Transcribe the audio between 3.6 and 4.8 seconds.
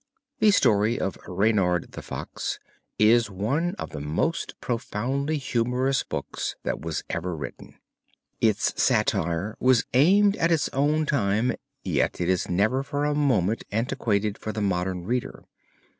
of the most